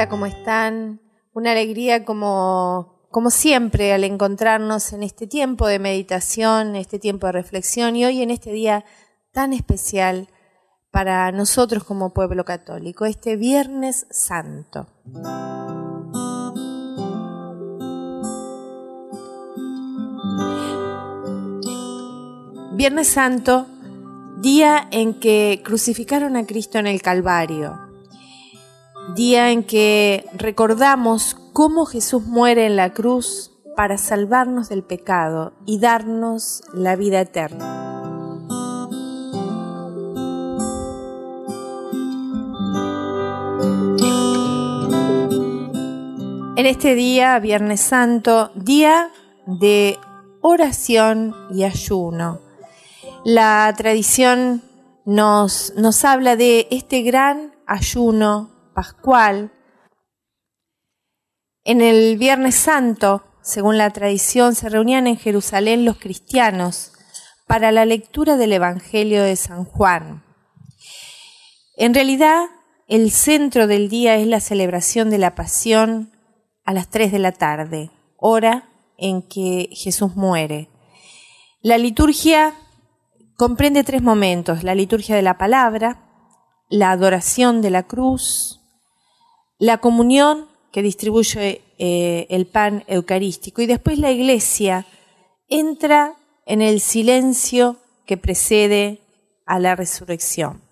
[0.00, 0.98] Hola, ¿cómo están?
[1.34, 7.32] Una alegría como, como siempre al encontrarnos en este tiempo de meditación, este tiempo de
[7.32, 8.86] reflexión y hoy en este día
[9.30, 10.28] tan especial
[10.90, 14.86] para nosotros como pueblo católico, este Viernes Santo.
[22.72, 23.66] Viernes Santo,
[24.40, 27.89] día en que crucificaron a Cristo en el Calvario,
[29.14, 35.78] día en que recordamos cómo Jesús muere en la cruz para salvarnos del pecado y
[35.78, 37.76] darnos la vida eterna.
[46.56, 49.10] En este día, Viernes Santo, día
[49.46, 49.98] de
[50.42, 52.40] oración y ayuno
[53.24, 54.62] la tradición
[55.04, 59.52] nos, nos habla de este gran ayuno pascual.
[61.64, 66.92] En el Viernes Santo, según la tradición, se reunían en Jerusalén los cristianos
[67.46, 70.24] para la lectura del Evangelio de San Juan.
[71.76, 72.46] En realidad,
[72.86, 76.12] el centro del día es la celebración de la pasión
[76.64, 80.68] a las 3 de la tarde, hora en que Jesús muere.
[81.62, 82.54] La liturgia
[83.36, 86.04] comprende tres momentos, la liturgia de la palabra,
[86.68, 88.59] la adoración de la cruz,
[89.60, 94.86] la comunión que distribuye eh, el pan eucarístico y después la iglesia
[95.48, 99.00] entra en el silencio que precede
[99.46, 100.62] a la resurrección.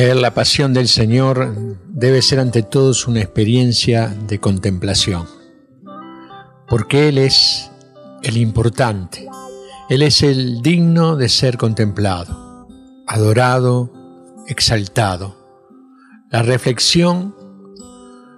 [0.00, 5.26] La pasión del Señor debe ser ante todos una experiencia de contemplación,
[6.68, 7.72] porque Él es
[8.22, 9.26] el importante,
[9.90, 12.68] Él es el digno de ser contemplado,
[13.08, 13.92] adorado,
[14.46, 15.34] exaltado.
[16.30, 17.34] La reflexión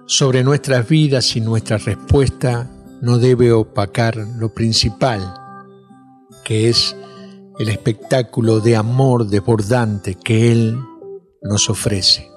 [0.07, 2.71] sobre nuestras vidas y nuestra respuesta
[3.03, 5.35] no debe opacar lo principal,
[6.43, 6.95] que es
[7.59, 10.79] el espectáculo de amor desbordante que Él
[11.41, 12.29] nos ofrece.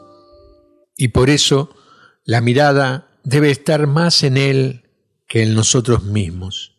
[0.97, 1.71] Y por eso
[2.25, 4.91] la mirada debe estar más en Él
[5.27, 6.73] que en nosotros mismos.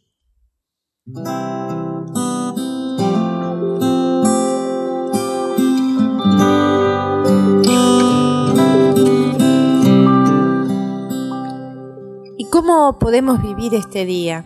[12.37, 14.45] ¿Y cómo podemos vivir este día?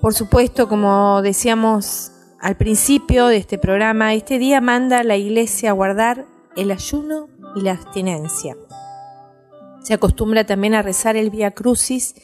[0.00, 2.11] Por supuesto, como decíamos
[2.42, 6.26] al principio de este programa, este día manda a la iglesia a guardar
[6.56, 8.56] el ayuno y la abstinencia.
[9.84, 12.16] Se acostumbra también a rezar el Via Crucis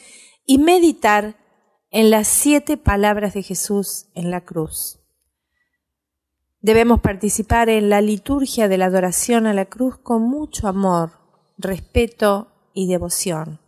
[0.45, 1.37] y meditar
[1.89, 4.99] en las siete palabras de Jesús en la cruz.
[6.59, 11.11] Debemos participar en la liturgia de la adoración a la cruz con mucho amor,
[11.57, 13.61] respeto y devoción.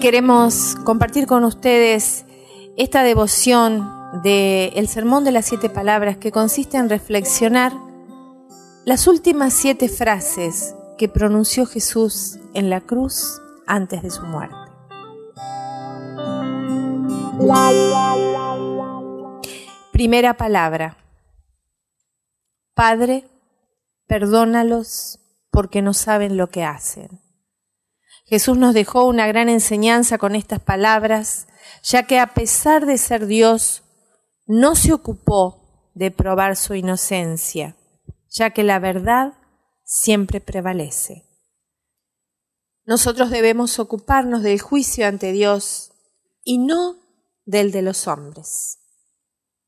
[0.00, 2.24] Queremos compartir con ustedes
[2.76, 3.90] esta devoción
[4.22, 7.72] del Sermón de las Siete Palabras que consiste en reflexionar
[8.84, 14.56] las últimas siete frases que pronunció Jesús en la cruz antes de su muerte.
[19.92, 20.96] Primera palabra.
[22.74, 23.24] Padre,
[24.06, 25.18] perdónalos
[25.50, 27.20] porque no saben lo que hacen.
[28.28, 31.46] Jesús nos dejó una gran enseñanza con estas palabras,
[31.82, 33.84] ya que a pesar de ser Dios,
[34.46, 37.74] no se ocupó de probar su inocencia,
[38.28, 39.32] ya que la verdad
[39.82, 41.24] siempre prevalece.
[42.84, 45.92] Nosotros debemos ocuparnos del juicio ante Dios
[46.44, 46.96] y no
[47.46, 48.78] del de los hombres.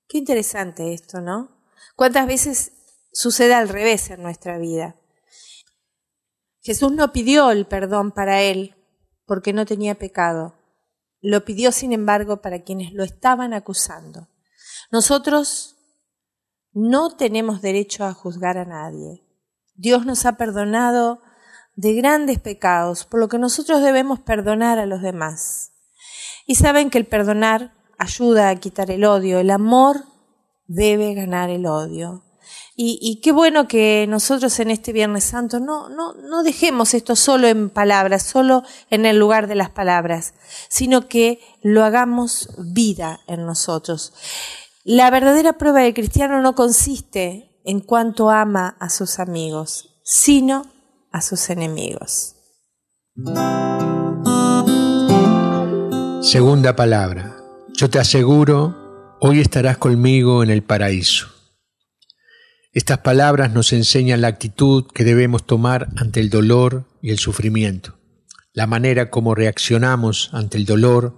[0.06, 1.64] Qué interesante esto, ¿no?
[1.96, 2.72] ¿Cuántas veces
[3.10, 4.99] sucede al revés en nuestra vida?
[6.62, 8.76] Jesús no pidió el perdón para él
[9.26, 10.54] porque no tenía pecado.
[11.20, 14.28] Lo pidió, sin embargo, para quienes lo estaban acusando.
[14.90, 15.76] Nosotros
[16.72, 19.26] no tenemos derecho a juzgar a nadie.
[19.74, 21.20] Dios nos ha perdonado
[21.76, 25.72] de grandes pecados, por lo que nosotros debemos perdonar a los demás.
[26.46, 30.04] Y saben que el perdonar ayuda a quitar el odio, el amor
[30.66, 32.24] debe ganar el odio.
[32.82, 37.46] Y, qué bueno que nosotros en este Viernes Santo no, no, no dejemos esto solo
[37.46, 40.32] en palabras, solo en el lugar de las palabras,
[40.70, 44.14] sino que lo hagamos vida en nosotros.
[44.82, 50.64] La verdadera prueba del cristiano no consiste en cuánto ama a sus amigos, sino
[51.12, 52.36] a sus enemigos.
[56.22, 57.36] Segunda palabra.
[57.74, 61.39] Yo te aseguro, hoy estarás conmigo en el paraíso.
[62.72, 67.98] Estas palabras nos enseñan la actitud que debemos tomar ante el dolor y el sufrimiento.
[68.52, 71.16] La manera como reaccionamos ante el dolor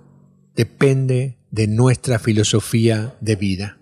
[0.55, 3.79] depende de nuestra filosofía de vida.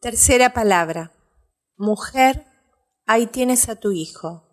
[0.00, 1.12] Tercera palabra.
[1.76, 2.44] Mujer,
[3.06, 4.44] ahí tienes a tu hijo,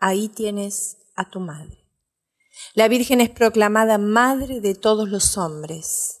[0.00, 1.83] ahí tienes a tu madre.
[2.72, 6.20] La Virgen es proclamada madre de todos los hombres.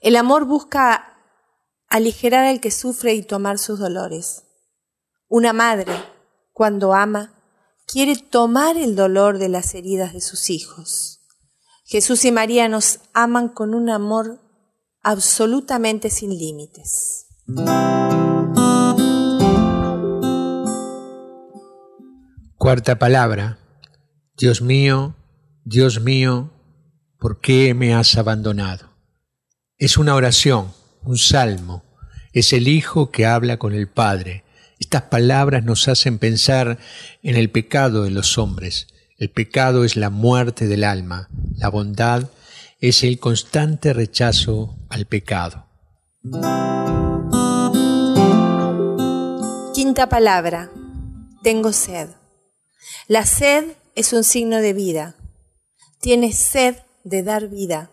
[0.00, 1.16] El amor busca
[1.88, 4.44] aligerar al que sufre y tomar sus dolores.
[5.28, 5.92] Una madre,
[6.52, 7.34] cuando ama,
[7.86, 11.20] quiere tomar el dolor de las heridas de sus hijos.
[11.84, 14.40] Jesús y María nos aman con un amor
[15.02, 17.26] absolutamente sin límites.
[22.58, 23.58] Cuarta palabra.
[24.36, 25.14] Dios mío,
[25.68, 26.52] Dios mío,
[27.18, 28.88] ¿por qué me has abandonado?
[29.78, 30.72] Es una oración,
[31.02, 31.82] un salmo,
[32.32, 34.44] es el Hijo que habla con el Padre.
[34.78, 36.78] Estas palabras nos hacen pensar
[37.24, 38.86] en el pecado de los hombres.
[39.18, 42.30] El pecado es la muerte del alma, la bondad
[42.80, 45.66] es el constante rechazo al pecado.
[49.74, 50.70] Quinta palabra,
[51.42, 52.10] tengo sed.
[53.08, 53.64] La sed
[53.96, 55.16] es un signo de vida
[56.06, 57.90] tiene sed de dar vida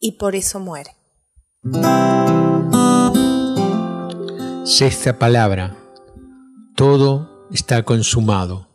[0.00, 0.92] y por eso muere.
[4.64, 5.76] Sexta palabra.
[6.74, 8.70] Todo está consumado.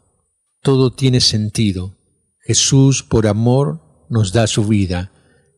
[0.61, 1.97] Todo tiene sentido.
[2.41, 5.11] Jesús por amor nos da su vida.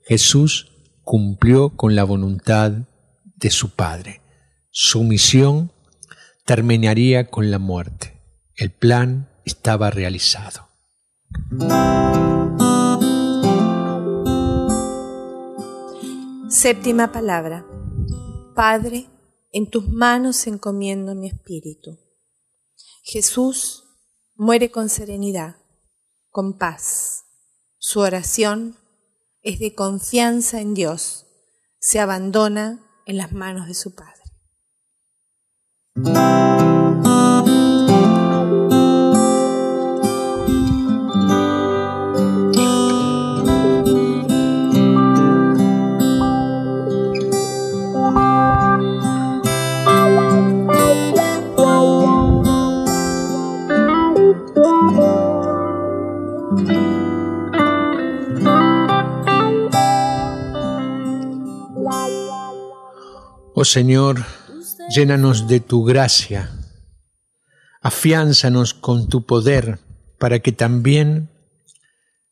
[0.06, 0.72] Jesús
[1.04, 2.72] cumplió con la voluntad
[3.36, 4.22] de su Padre.
[4.70, 5.74] Su misión
[6.46, 8.22] terminaría con la muerte.
[8.56, 10.70] El plan estaba realizado.
[16.52, 17.66] Séptima palabra.
[18.54, 19.08] Padre,
[19.54, 21.98] en tus manos encomiendo mi espíritu.
[23.04, 23.86] Jesús
[24.36, 25.56] muere con serenidad,
[26.30, 27.24] con paz.
[27.78, 28.76] Su oración
[29.42, 31.26] es de confianza en Dios.
[31.80, 34.22] Se abandona en las manos de su Padre.
[63.62, 64.26] Oh Señor,
[64.90, 66.50] llénanos de tu gracia,
[67.80, 69.78] afiánzanos con tu poder
[70.18, 71.30] para que también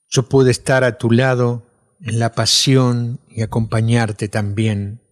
[0.09, 1.67] yo pueda estar a tu lado
[2.01, 5.03] en la pasión y acompañarte también,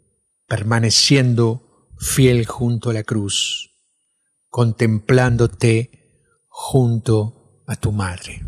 [0.48, 3.76] permaneciendo fiel junto a la cruz,
[4.50, 5.92] contemplándote
[6.48, 8.42] junto a tu madre.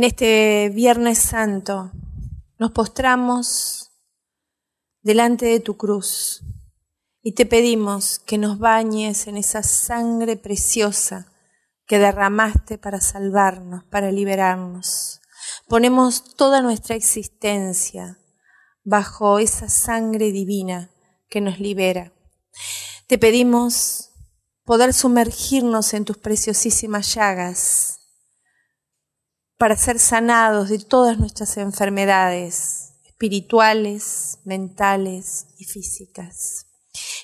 [0.00, 1.90] En este Viernes Santo
[2.58, 3.90] nos postramos
[5.02, 6.40] delante de tu cruz
[7.20, 11.30] y te pedimos que nos bañes en esa sangre preciosa
[11.86, 15.20] que derramaste para salvarnos, para liberarnos.
[15.68, 18.16] Ponemos toda nuestra existencia
[18.82, 20.88] bajo esa sangre divina
[21.28, 22.10] que nos libera.
[23.06, 24.12] Te pedimos
[24.64, 27.99] poder sumergirnos en tus preciosísimas llagas
[29.60, 36.64] para ser sanados de todas nuestras enfermedades espirituales, mentales y físicas.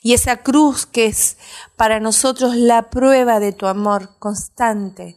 [0.03, 1.39] Y esa cruz que es
[1.77, 5.17] para nosotros la prueba de tu amor constante,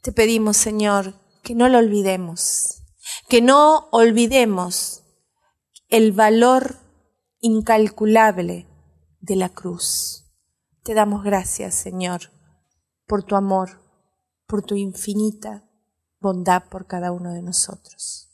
[0.00, 1.12] te pedimos, Señor,
[1.42, 2.82] que no lo olvidemos,
[3.28, 5.02] que no olvidemos
[5.90, 6.78] el valor
[7.40, 8.66] incalculable
[9.20, 10.24] de la cruz
[10.84, 12.30] Te damos gracias, Señor,
[13.06, 13.78] por tu amor,
[14.46, 15.63] por tu infinita
[16.24, 18.30] bondad por cada uno de nosotros.